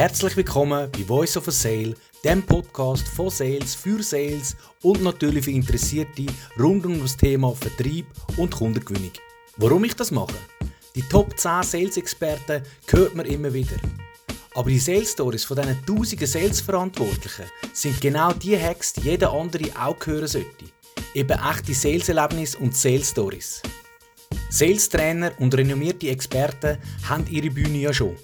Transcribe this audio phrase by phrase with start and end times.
[0.00, 5.44] Herzlich willkommen bei Voice of a Sale, dem Podcast von Sales für Sales und natürlich
[5.44, 6.24] für Interessierte
[6.58, 8.06] rund um das Thema Vertrieb
[8.38, 9.12] und Kundengewinnung.
[9.58, 10.38] Warum ich das mache?
[10.94, 13.76] Die Top 10 Sales-Experten hört man immer wieder.
[14.54, 17.44] Aber die Sales Stories von diesen tausenden Sales-Verantwortlichen
[17.74, 20.64] sind genau die Hacks, die jeder andere auch hören sollte.
[21.12, 23.60] Eben echte Sales-Erlebnisse und Sales-Stories.
[24.48, 28.16] Sales-Trainer und renommierte Experten haben ihre Bühne ja schon.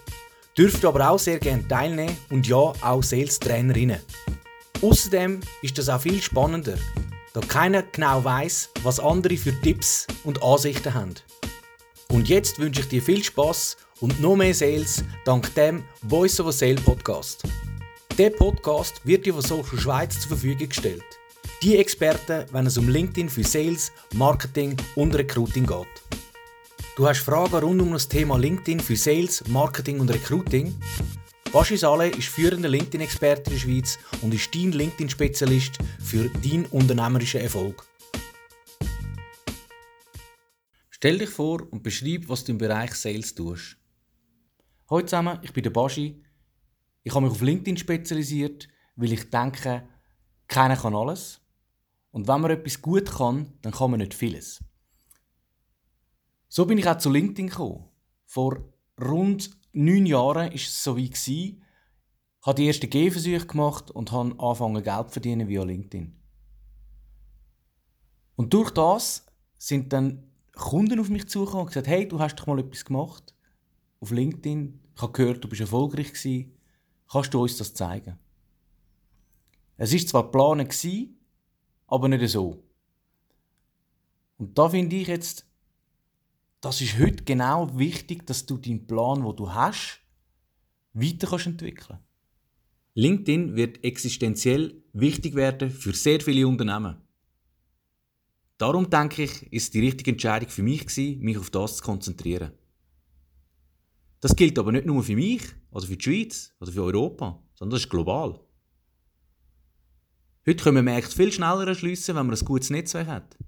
[0.57, 4.01] Dürft aber auch sehr gerne teilnehmen und ja, auch Sales-Trainerinnen.
[4.80, 6.78] Außerdem ist das auch viel spannender,
[7.34, 11.14] da keiner genau weiß, was andere für Tipps und Ansichten haben.
[12.09, 16.47] Und jetzt wünsche ich dir viel Spaß und noch mehr Sales dank dem Voice of
[16.47, 17.42] a Sale Podcast.
[18.16, 21.05] Der Podcast wird dir von Social Schweiz zur Verfügung gestellt.
[21.62, 25.86] Die Experten, wenn es um LinkedIn für Sales, Marketing und Recruiting geht.
[26.96, 30.74] Du hast Fragen rund um das Thema LinkedIn für Sales, Marketing und Recruiting?
[31.52, 37.42] Baschi Saleh ist führender LinkedIn-Experte in der Schweiz und ist dein LinkedIn-Spezialist für deinen unternehmerischen
[37.42, 37.86] Erfolg.
[40.89, 43.77] Stell dich vor und beschreib, was du im Bereich Sales tust.
[44.89, 46.24] Hallo zusammen, ich bin der Baschi.
[47.02, 49.86] Ich habe mich auf LinkedIn spezialisiert, weil ich denke,
[50.48, 51.42] keiner kann alles.
[52.11, 54.64] Und wenn man etwas gut kann, dann kann man nicht vieles.
[56.56, 57.84] So bin ich auch zu LinkedIn gekommen.
[58.24, 58.64] Vor
[58.98, 61.54] rund neun Jahren war es so wie Ich
[62.40, 66.18] habe die ersten Gehversuche gemacht und habe angefangen Geld zu verdienen via LinkedIn.
[68.36, 69.27] Und durch das
[69.58, 73.34] sind dann Kunden auf mich zugekommen und gesagt, hey, du hast doch mal etwas gemacht
[74.00, 74.80] auf LinkedIn.
[74.94, 76.56] Ich habe gehört, du bist erfolgreich gewesen.
[77.06, 78.18] Kannst du uns das zeigen?
[79.77, 80.72] Es ist zwar geplant
[81.86, 82.64] aber nicht so.
[84.38, 85.45] Und da finde ich jetzt,
[86.67, 90.00] das ist heute genau wichtig, dass du deinen Plan, wo du hast,
[90.95, 91.95] weiter kannst.
[92.95, 96.96] LinkedIn wird existenziell wichtig werden für sehr viele Unternehmen.
[98.58, 102.51] Darum denke ich, ist die richtige Entscheidung für mich gewesen, mich auf das zu konzentrieren.
[104.19, 107.77] Das gilt aber nicht nur für mich, also für die Schweiz oder für Europa, sondern
[107.77, 108.40] das ist global.
[110.45, 113.39] Heute können wir Märkte viel schneller erschliessen, wenn man ein gutes Netzwerk hat.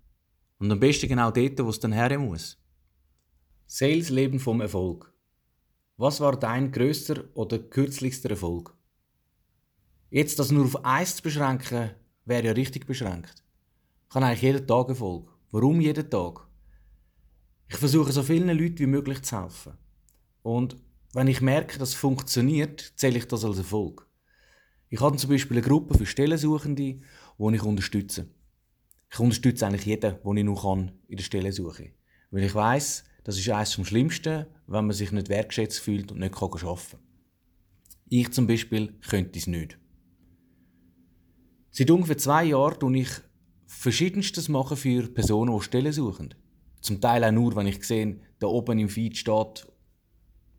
[0.59, 2.57] Und am besten genau dort, wo es dann her muss.
[3.71, 5.13] Sales leben vom Erfolg.
[5.99, 8.75] Was war dein größter oder kürzlichster Erfolg?
[10.09, 11.91] Jetzt das nur auf eins zu beschränken,
[12.25, 13.45] wäre ja richtig beschränkt.
[14.09, 15.29] Ich habe eigentlich jeden Tag Erfolg.
[15.51, 16.49] Warum jeden Tag?
[17.69, 19.75] Ich versuche so vielen Leuten wie möglich zu helfen.
[20.41, 20.79] Und
[21.13, 24.09] wenn ich merke, dass es funktioniert, zähle ich das als Erfolg.
[24.89, 27.03] Ich habe zum Beispiel eine Gruppe für Stellensuchende, die
[27.53, 28.31] ich unterstütze.
[29.13, 31.93] Ich unterstütze eigentlich jeden, den ich noch kann, in der Stellensuche.
[32.31, 36.19] Weil ich weiß, das ist eines vom Schlimmsten, wenn man sich nicht wertgeschätzt fühlt und
[36.19, 37.01] nicht arbeiten kann.
[38.09, 39.77] Ich zum Beispiel könnte es nicht.
[41.71, 43.11] Seit ungefähr zwei Jahren tue ich
[43.67, 46.33] Verschiedenstes für Personen, die Stellen suchen.
[46.81, 49.67] Zum Teil auch nur, wenn ich sehe, da oben im Feed steht,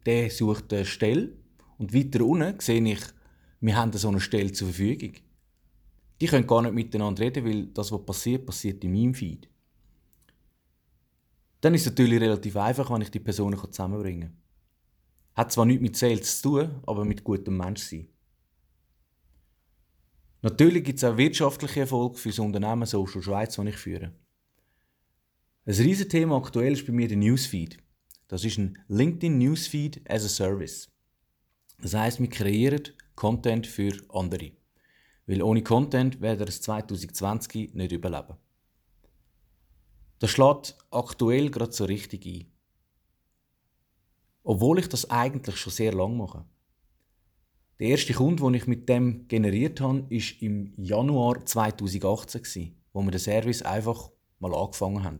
[0.05, 1.31] der sucht eine Stelle.
[1.79, 3.01] Und weiter unten sehe ich,
[3.61, 5.13] wir haben so eine Stelle zur Verfügung.
[6.21, 9.49] Die können gar nicht miteinander reden, weil das, was passiert, passiert in meinem Feed.
[11.61, 14.37] Dann ist es natürlich relativ einfach, wenn ich die Personen zusammenbringen kann.
[15.35, 18.07] Hat zwar nichts mit Sales zu tun, aber mit gutem Menschsein.
[20.41, 24.13] Natürlich gibt es auch wirtschaftliche Erfolge für das Unternehmen Social Schweiz, das ich führe.
[25.65, 27.77] Ein riesiges Thema aktuell ist bei mir der Newsfeed.
[28.29, 30.89] Das ist ein LinkedIn Newsfeed as a Service.
[31.81, 32.83] Das heißt, wir kreieren
[33.15, 34.51] Content für andere.
[35.27, 38.35] Weil ohne Content werden wir es 2020 nicht überleben.
[40.19, 42.45] Das schlägt aktuell gerade so richtig ein.
[44.43, 46.45] Obwohl ich das eigentlich schon sehr lange mache.
[47.79, 53.11] Der erste Kunde, den ich mit dem generiert habe, war im Januar 2018, wo wir
[53.11, 55.19] den Service einfach mal angefangen haben.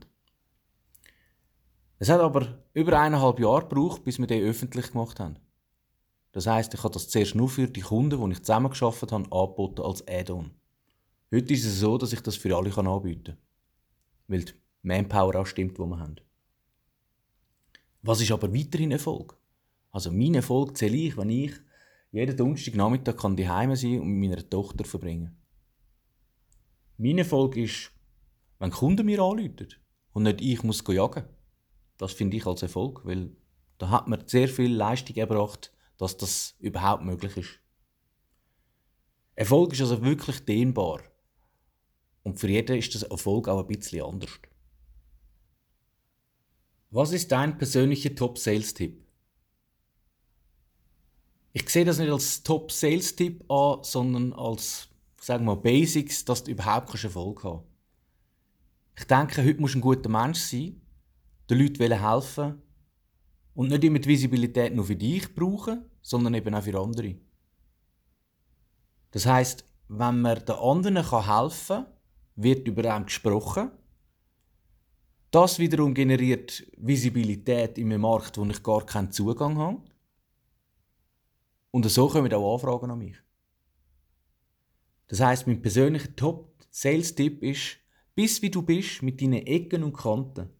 [1.98, 5.36] Es hat aber über eineinhalb Jahre gebraucht, bis wir den öffentlich gemacht haben.
[6.32, 9.16] Das heißt, ich habe das zuerst nur für die Kunden, die ich zusammen geschafft habe,
[9.30, 10.50] angeboten als Add-on.
[11.32, 13.36] Heute ist es so, dass ich das für alle anbieten kann.
[14.28, 14.44] Weil
[14.82, 16.16] Manpower auch stimmt, wo wir haben.
[18.02, 19.36] Was ist aber weiterhin Erfolg?
[19.90, 21.52] Also mein Erfolg zähle ich, wenn ich
[22.12, 25.36] jeden Donnerstagnachmittag kann daheim sein und mit meiner Tochter verbringen.
[26.96, 27.92] Mein Erfolg ist,
[28.58, 29.68] wenn Kunden mir anrufen
[30.12, 31.24] und nicht ich muss jagen.
[31.98, 33.30] Das finde ich als Erfolg, weil
[33.78, 37.60] da hat man sehr viel Leistung erbracht, dass das überhaupt möglich ist.
[39.34, 41.00] Erfolg ist also wirklich dehnbar.
[42.22, 44.38] Und für jeden ist das Erfolg auch ein bisschen anders.
[46.92, 49.06] Was ist dein persönlicher Top-Sales-Tipp?
[51.52, 54.88] Ich sehe das nicht als Top-Sales-Tipp an, sondern als,
[55.20, 57.62] sagen wir Basics, dass du überhaupt Erfolg haben
[58.98, 60.80] Ich denke, heute musst du ein guter Mensch sein,
[61.48, 62.60] den Leuten helfen
[63.54, 67.14] und nicht immer die Visibilität nur für dich brauchen, sondern eben auch für andere.
[69.12, 71.86] Das heißt, wenn man den anderen helfen kann,
[72.34, 73.70] wird über einen gesprochen.
[75.30, 79.82] Das wiederum generiert Visibilität in einem Markt, wo ich gar keinen Zugang habe.
[81.70, 83.16] Und so kommen auch Anfragen an mich.
[85.06, 87.78] Das heißt, mein persönlicher Top-Sales-Tipp ist,
[88.14, 90.50] bis wie du bist mit deinen Ecken und Kanten.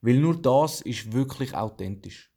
[0.00, 2.32] Weil nur das ist wirklich authentisch.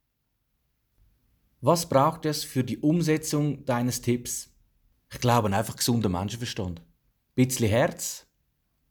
[1.62, 4.52] Was braucht es für die Umsetzung deines Tipps?
[5.12, 6.80] Ich glaube einfach gesunder Menschenverstand.
[6.80, 6.86] Ein
[7.36, 8.28] bisschen Herz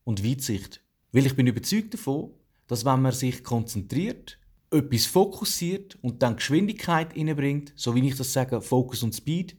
[0.04, 0.84] und Weitsicht.
[1.12, 2.32] Weil ich bin überzeugt davon,
[2.66, 4.38] dass wenn man sich konzentriert,
[4.70, 9.56] etwas fokussiert und dann Geschwindigkeit reinbringt, so wie ich das sage, Fokus und Speed,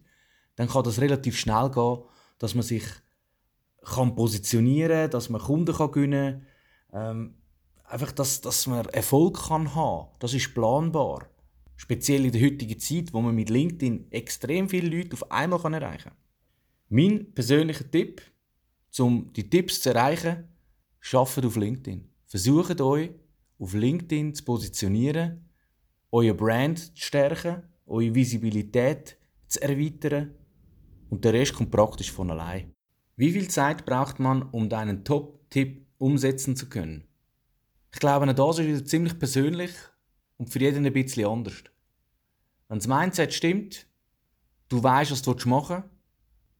[0.56, 2.00] dann kann das relativ schnell gehen,
[2.38, 2.84] dass man sich
[3.84, 6.46] kann positionieren, dass man Kunden kann gewinnen,
[6.92, 7.36] ähm,
[7.84, 10.10] einfach, dass, dass man Erfolg kann haben.
[10.20, 11.30] Das ist planbar.
[11.78, 15.74] Speziell in der heutigen Zeit, wo man mit LinkedIn extrem viele Leute auf einmal kann
[15.74, 16.18] erreichen kann.
[16.90, 18.22] Mein persönlicher Tipp,
[18.98, 20.48] um die Tipps zu erreichen,
[21.00, 22.10] schafft auf LinkedIn.
[22.36, 23.12] Versucht euch
[23.60, 25.50] auf LinkedIn zu positionieren,
[26.12, 29.18] euer Brand zu stärken, eure Visibilität
[29.48, 30.36] zu erweitern
[31.10, 32.74] und der Rest kommt praktisch von allein.
[33.16, 37.06] Wie viel Zeit braucht man, um deinen Top-Tipp umsetzen zu können?
[37.94, 39.72] Ich glaube, das ist wieder ziemlich persönlich
[40.36, 41.64] und für jeden ein bisschen anders.
[42.68, 43.88] Wenn das Mindset stimmt,
[44.68, 45.90] du weißt, was du machen willst,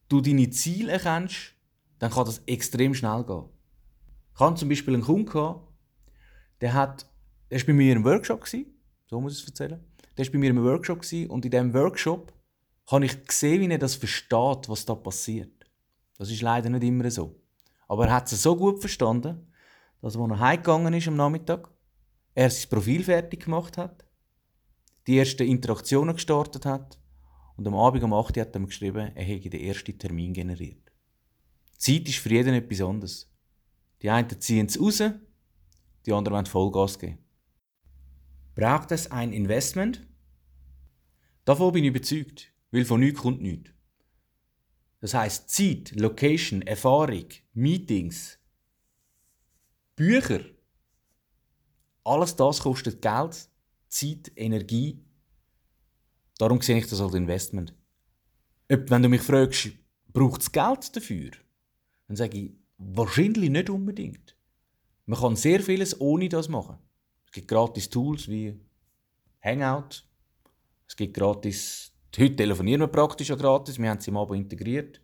[0.08, 1.54] du deine Ziele erkennst,
[2.00, 3.50] dann kann das extrem schnell gehen.
[4.36, 5.72] Ich hatte zum Beispiel einen Kunden, gehabt,
[6.60, 7.06] der hat,
[7.50, 8.46] der war bei mir im Workshop,
[9.08, 9.82] so muss ich es erzählen.
[10.18, 12.34] Der war bei mir im Workshop und in diesem Workshop
[12.88, 15.66] habe ich gesehen, wie er das versteht, was da passiert.
[16.18, 17.42] Das ist leider nicht immer so.
[17.88, 19.54] Aber er hat es so gut verstanden,
[20.02, 21.70] dass als er heimgegangen ist am Nachmittag,
[22.34, 24.06] er sein Profil fertig gemacht hat,
[25.08, 27.00] die ersten Interaktionen gestartet hat
[27.56, 30.34] und am Abend um 8 Uhr hat er mir geschrieben, er hätte den ersten Termin
[30.34, 30.92] generiert.
[31.78, 33.35] Zeit ist für jeden etwas anderes.
[34.06, 35.02] Die einen ziehen es raus,
[36.06, 37.18] die anderen wollen Vollgas geben.
[38.54, 40.06] Braucht es ein Investment?
[41.44, 43.72] Davon bin ich überzeugt, weil von nichts kommt nichts.
[45.00, 48.38] Das heißt Zeit, Location, Erfahrung, Meetings,
[49.96, 50.42] Bücher.
[52.04, 53.50] Alles das kostet Geld,
[53.88, 55.04] Zeit, Energie.
[56.38, 57.74] Darum sehe ich das als Investment.
[58.68, 59.72] Wenn du mich fragst,
[60.14, 61.32] braucht es Geld dafür?
[62.08, 64.36] Dann sage ich, wahrscheinlich nicht unbedingt.
[65.06, 66.78] Man kann sehr vieles ohne das machen.
[67.26, 68.60] Es gibt gratis Tools wie
[69.44, 70.04] Hangout.
[70.88, 71.92] Es gibt gratis.
[72.18, 73.78] Heute telefonieren wir praktisch auch gratis.
[73.78, 75.02] Wir haben sie im Abo integriert.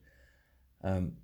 [0.83, 1.17] Ähm,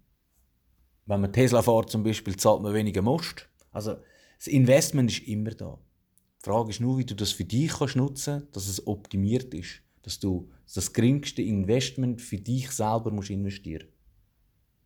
[1.05, 3.47] wenn man Tesla fährt zum Beispiel, zahlt man weniger Most.
[3.71, 3.95] Also
[4.37, 5.79] das Investment ist immer da.
[6.41, 9.53] Die Frage ist nur, wie du das für dich kannst nutzen kannst, dass es optimiert
[9.53, 9.81] ist.
[10.03, 13.87] Dass du das geringste Investment für dich selber musst investieren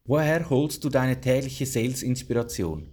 [0.04, 2.92] Woher holst du deine tägliche Sales-Inspiration?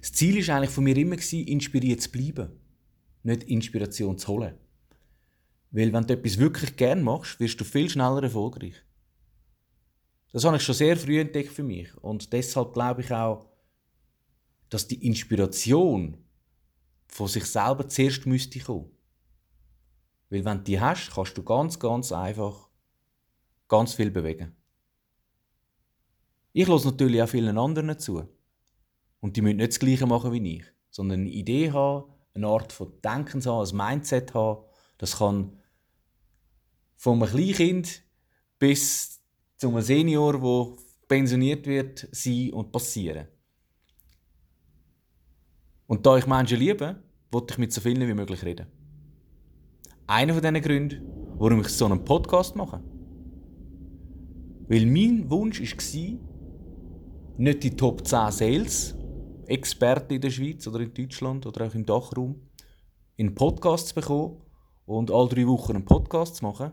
[0.00, 2.52] Das Ziel ist eigentlich von mir immer inspiriert zu bleiben,
[3.24, 4.54] nicht Inspiration zu holen.
[5.72, 8.76] Weil wenn du etwas wirklich gern machst, wirst du viel schneller erfolgreich.
[10.32, 13.48] Das habe ich schon sehr früh entdeckt für mich und deshalb glaube ich auch,
[14.68, 16.18] dass die Inspiration
[17.08, 18.90] von sich selber zuerst müsste kommen.
[20.30, 22.68] Weil wenn du die hast, kannst du ganz, ganz einfach
[23.68, 24.56] ganz viel bewegen.
[26.56, 28.28] Ich höre natürlich auch vielen anderen zu.
[29.18, 32.72] Und die müssen nicht das Gleiche machen wie ich, sondern eine Idee haben, eine Art
[32.72, 34.64] von Denkens haben, ein Mindset haben.
[34.98, 35.58] Das kann
[36.94, 38.02] von einem Kleinkind
[38.60, 39.20] bis
[39.56, 40.76] zu einem Senior, der
[41.08, 43.26] pensioniert wird, sein und passieren.
[45.88, 48.68] Und da ich Menschen liebe, wollte ich mit so vielen wie möglich reden.
[50.06, 51.02] Einer von diesen Gründen,
[51.36, 52.80] warum ich so einen Podcast mache.
[54.68, 56.33] Weil mein Wunsch war,
[57.36, 58.94] nicht die Top 10 Sales
[59.46, 62.48] Experten in der Schweiz oder in Deutschland oder auch im Dachraum
[63.16, 64.40] in einen Podcast zu bekommen
[64.86, 66.72] und alle drei Wochen einen Podcast zu machen,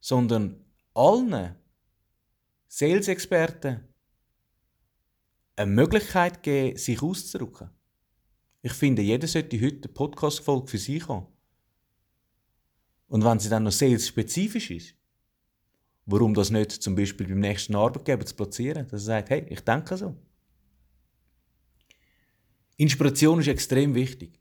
[0.00, 0.64] sondern
[0.94, 1.56] allen
[2.68, 3.88] Sales-Experten
[5.56, 7.70] eine Möglichkeit geben, sich auszudrücken.
[8.62, 11.26] Ich finde, jeder sollte heute eine Podcast-Folge für sich haben.
[13.08, 14.94] Und wenn sie dann noch sales-spezifisch ist,
[16.06, 19.60] warum das nicht zum Beispiel beim nächsten Arbeitgeber zu platzieren, dass er sagt, hey, ich
[19.60, 20.16] denke so.
[22.76, 24.40] Inspiration ist extrem wichtig.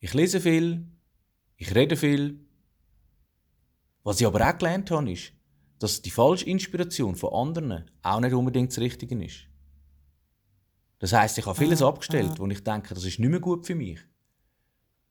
[0.00, 0.86] Ich lese viel,
[1.56, 2.40] ich rede viel,
[4.02, 5.32] Was ich aber auch gelernt habe, ist,
[5.78, 9.46] dass die falsche Inspiration von anderen auch nicht unbedingt das Richtige ist.
[10.98, 13.74] Das heißt, ich habe vieles abgestellt, wo ich denke, das ist nicht mehr gut für
[13.74, 14.00] mich.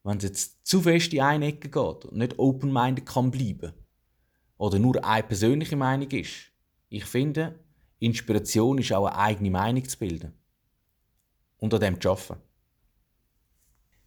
[0.03, 3.73] Wenn es jetzt zu fest in eine Ecke geht und nicht open-minded kann bleiben
[4.59, 6.51] oder nur eine persönliche Meinung ist.
[6.89, 7.57] Ich finde,
[7.99, 10.33] Inspiration ist auch eine eigene Meinung zu bilden
[11.57, 12.41] und an dem zu arbeiten.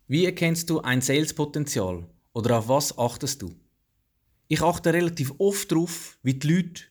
[0.07, 3.55] Wie erkennst du ein Sales-Potenzial oder auf was achtest du?
[4.47, 6.83] Ich achte relativ oft darauf, wie die Leute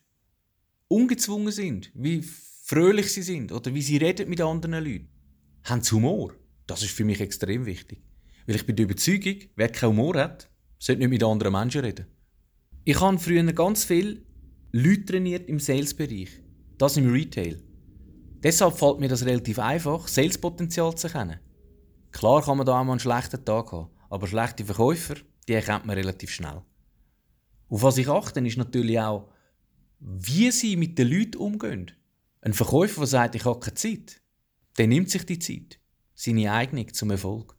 [0.87, 2.23] ungezwungen sind, wie
[2.63, 5.07] fröhlich sie sind oder wie sie reden mit anderen Leuten.
[5.65, 6.33] Haben sie Humor?
[6.65, 8.01] Das ist für mich extrem wichtig.
[8.47, 10.49] Weil ich bin der Überzeugung, wer keinen Humor hat,
[10.79, 12.07] sollte nicht mit anderen Menschen reden.
[12.83, 14.25] Ich habe früher ganz viel
[14.71, 16.41] Leute trainiert im Sales-Bereich.
[16.79, 17.61] Das im Retail.
[18.41, 21.39] Deshalb fällt mir das relativ einfach, Salespotenzial zu erkennen.
[22.11, 25.13] Klar kann man da auch mal einen schlechten Tag haben, aber schlechte Verkäufer,
[25.47, 26.63] die erkennt man relativ schnell.
[27.69, 29.29] Auf was ich achte, ist natürlich auch,
[29.99, 31.91] wie sie mit den Leuten umgehen.
[32.41, 34.21] Ein Verkäufer, der sagt, ich habe keine Zeit,
[34.79, 35.79] der nimmt sich die Zeit,
[36.15, 37.55] seine Eignung zum Erfolg.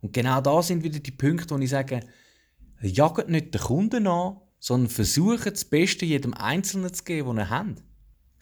[0.00, 2.00] Und genau da sind wieder die Punkte, wo ich sage,
[2.82, 7.50] jagt nicht den Kunden an, sondern versucht das Beste jedem Einzelnen zu geben, den er
[7.50, 7.82] hat.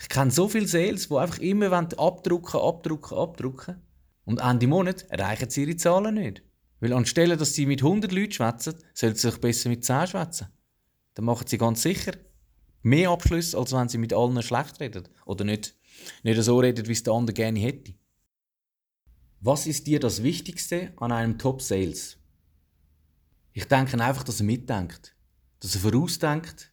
[0.00, 3.82] Ich kenne so viele Sales, die einfach immer abdrucken, abdrucken, abdrucken.
[4.24, 6.42] Und Ende Monat erreichen sie ihre Zahlen nicht.
[6.80, 10.48] Weil anstelle, dass sie mit 100 Leuten schwätzen, sollten sie sich besser mit 10 schwätzen.
[11.14, 12.12] Dann machen sie ganz sicher
[12.82, 15.08] mehr Abschlüsse, als wenn sie mit allen schlecht reden.
[15.24, 15.74] Oder nicht,
[16.22, 17.94] nicht so reden, wie es der andere gerne hätte.
[19.40, 22.18] Was ist dir das Wichtigste an einem Top-Sales?
[23.52, 25.13] Ich denke einfach, dass er mitdenkt.
[25.64, 26.70] Dass er vorausdenkt.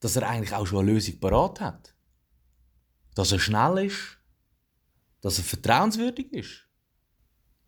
[0.00, 1.94] Dass er eigentlich auch schon eine Lösung parat hat.
[3.14, 4.18] Dass er schnell ist.
[5.20, 6.66] Dass er vertrauenswürdig ist.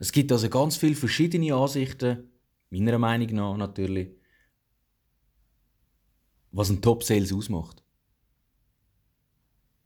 [0.00, 2.28] Es gibt also ganz viele verschiedene Ansichten,
[2.70, 4.10] meiner Meinung nach natürlich,
[6.50, 7.84] was ein Top-Sales ausmacht.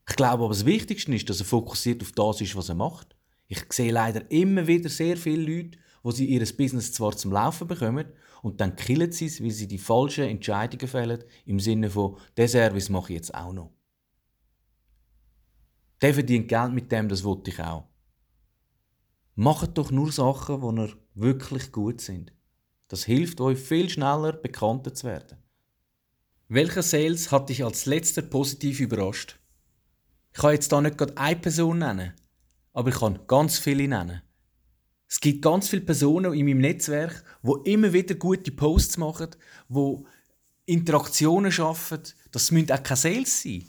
[0.09, 3.15] Ich glaube aber, das Wichtigste ist, dass er fokussiert auf das ist, was er macht.
[3.47, 7.67] Ich sehe leider immer wieder sehr viele Leute, wo sie ihr Business zwar zum Laufen
[7.67, 8.07] bekommen
[8.41, 12.47] und dann killen sie es, weil sie die falschen Entscheidungen fällen, im Sinne von, der
[12.47, 13.71] Service mache ich jetzt auch noch.
[16.01, 17.87] Der verdient Geld mit dem, das wollte ich auch.
[19.35, 22.33] Macht doch nur Sachen, die wirklich gut sind.
[22.87, 25.37] Das hilft euch viel schneller bekannter zu werden.
[26.47, 29.39] Welcher Sales hat dich als letzter positiv überrascht?
[30.33, 32.13] Ich kann jetzt da nicht gerade eine Person nennen,
[32.73, 34.21] aber ich kann ganz viele nennen.
[35.11, 39.31] Es gibt ganz viele Personen in meinem Netzwerk, wo immer wieder gute Posts machen,
[39.67, 40.05] wo
[40.65, 41.99] Interaktionen schaffen.
[42.31, 43.65] Das müssen auch keine Sales sein.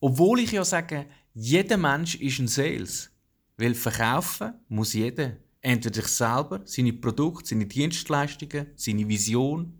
[0.00, 3.10] Obwohl ich ja sage, jeder Mensch ist ein Sales.
[3.58, 5.36] Weil verkaufen muss jeder.
[5.60, 9.74] Entweder sich selber, seine Produkte, seine Dienstleistungen, seine Vision,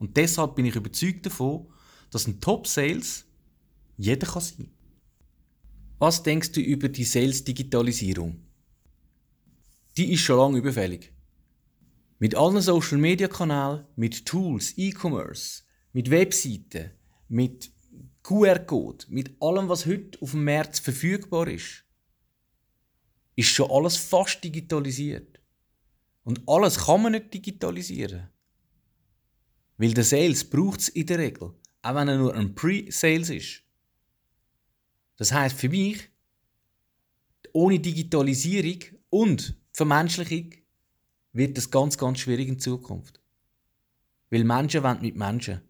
[0.00, 1.66] und deshalb bin ich überzeugt davon,
[2.10, 3.24] dass ein Top-Sales
[3.96, 4.70] jeder kann sein.
[5.98, 8.49] Was denkst du über die Sales-Digitalisierung?
[10.00, 11.12] Die ist schon lange überfällig.
[12.18, 16.92] Mit allen Social-Media-Kanälen, mit Tools, E-Commerce, mit Webseiten,
[17.28, 17.70] mit
[18.22, 21.84] QR-Code, mit allem, was heute auf dem März verfügbar ist,
[23.36, 25.38] ist schon alles fast digitalisiert.
[26.24, 28.30] Und alles kann man nicht digitalisieren.
[29.76, 31.52] Weil der Sales braucht es in der Regel,
[31.82, 33.62] auch wenn er nur ein Pre-Sales ist.
[35.18, 36.08] Das heißt für mich,
[37.52, 38.78] ohne Digitalisierung
[39.10, 40.50] und Vermenschlichung
[41.32, 43.18] wird es ganz, ganz schwierig in Zukunft.
[44.28, 45.62] Weil Menschen wollen mit Menschen.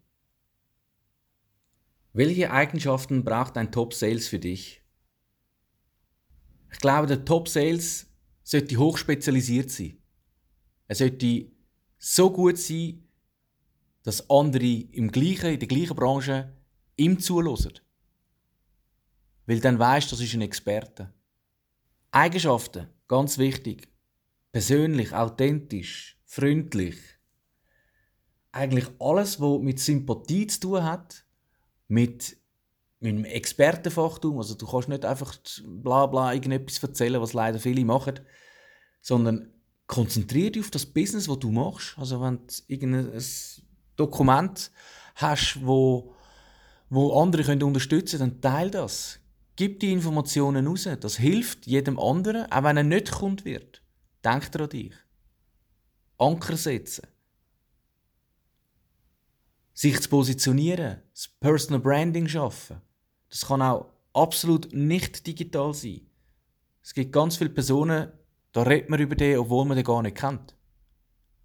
[2.11, 4.81] Welche Eigenschaften braucht ein Top-Sales für dich?
[6.73, 8.07] Ich glaube, der Top-Sales
[8.43, 9.97] sollte hochspezialisiert sein.
[10.89, 11.49] Er sollte
[11.97, 13.07] so gut sein,
[14.03, 16.53] dass andere im gleichen, in der gleichen Branche
[16.97, 17.79] ihm zulassen.
[19.45, 21.13] Weil dann weißt, das ist ein Experte.
[22.11, 23.90] Eigenschaften, ganz wichtig.
[24.51, 26.97] Persönlich, authentisch, freundlich.
[28.51, 31.25] Eigentlich alles, was mit Sympathie zu tun hat,
[31.87, 32.37] mit,
[32.99, 34.37] mit einem Expertenfachtum.
[34.37, 38.19] Also du kannst nicht einfach bla bla irgendetwas erzählen, was leider viele machen,
[39.01, 39.53] sondern
[39.87, 41.97] konzentriere dich auf das Business, was du machst.
[41.97, 43.21] Also wenn du irgendein
[43.95, 44.71] Dokument
[45.15, 46.13] hast, wo,
[46.89, 49.19] wo andere können unterstützen können, dann teile das.
[49.55, 50.89] Gib die Informationen raus.
[50.99, 53.81] Das hilft jedem anderen, auch wenn er nicht kommt wird.
[54.23, 54.93] Denk an dich.
[56.17, 57.07] Anker setzen.
[59.73, 62.81] Sich zu positionieren, das Personal Branding schaffen.
[63.29, 66.01] Das kann auch absolut nicht digital sein.
[66.83, 68.11] Es gibt ganz viele Personen,
[68.51, 70.55] da redet man über den, obwohl man den gar nicht kennt.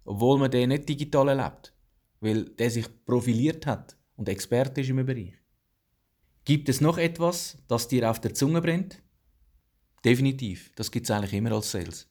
[0.03, 1.73] Obwohl man den nicht digital erlebt.
[2.19, 5.33] weil der sich profiliert hat und Experte ist im Bereich.
[6.45, 9.01] Gibt es noch etwas, das dir auf der Zunge brennt?
[10.03, 12.07] Definitiv, das gibt es eigentlich immer als Sales.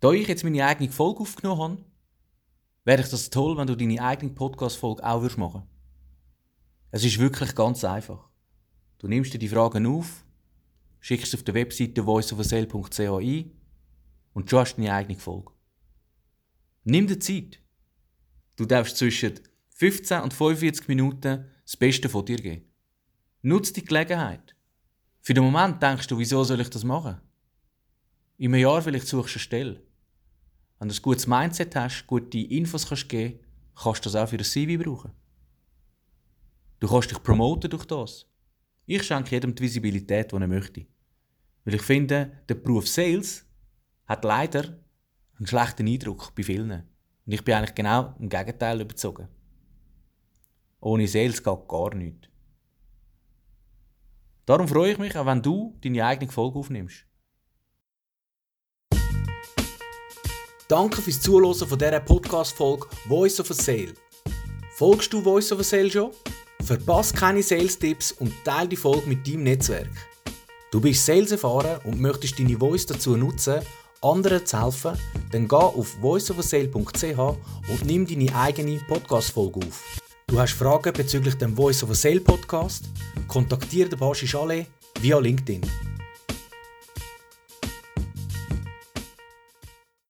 [0.00, 1.84] Da ich jetzt meine eigene Folge aufgenommen habe,
[2.84, 5.68] wäre ich das toll, wenn du deine eigene Podcast-Folge auch machen würdest.
[6.90, 8.28] Es ist wirklich ganz einfach.
[8.98, 10.24] Du nimmst dir die Fragen auf,
[11.00, 13.50] schickst auf der Webseite voiceofasale.ch ein
[14.34, 15.52] und schon hast du deine eigene Folge.
[16.84, 17.60] Nimm dir Zeit.
[18.56, 19.40] Du darfst zwischen
[19.70, 22.64] 15 und 45 Minuten das Beste von dir geben.
[23.42, 24.56] Nutz die Gelegenheit.
[25.20, 27.20] Für den Moment denkst du, wieso soll ich das machen?
[28.40, 29.87] Einem Jahr vielleicht suchst du eine Stelle.
[30.78, 33.40] Wenn du ein gutes Mindset hast, gute Infos kannst geben,
[33.74, 35.12] kannst du das auch für ein CV brauchen.
[36.80, 38.26] Du kannst dich promoten durch das.
[38.86, 40.86] Ich schenke jedem die Visibilität, die er möchte.
[41.64, 43.44] Weil ich finde, der Beruf Sales
[44.06, 44.78] hat leider
[45.36, 46.70] einen schlechten Eindruck bei vielen.
[46.70, 49.28] Und ich bin eigentlich genau im Gegenteil überzogen.
[50.80, 52.28] Ohne Sales geht gar nichts.
[54.46, 57.07] Darum freue ich mich, auch wenn du deine eigene Folge aufnimmst.
[60.68, 63.94] Danke fürs Zuhören von dieser Podcast-Folge Voice of a Sale.
[64.76, 66.10] Folgst du Voice of a Sale schon?
[66.62, 69.88] Verpasse keine Sales-Tipps und teile die Folge mit deinem Netzwerk.
[70.70, 73.62] Du bist Sales erfahren und möchtest deine Voice dazu nutzen,
[74.02, 74.98] anderen zu helfen,
[75.32, 79.82] dann geh auf voiceofasale.ch und nimm deine eigene Podcast-Folge auf.
[80.26, 82.90] Du hast Fragen bezüglich dem Voice of a Sale Podcast?
[83.26, 84.66] Kontaktiere den Baschi Chalet
[85.00, 85.62] via LinkedIn.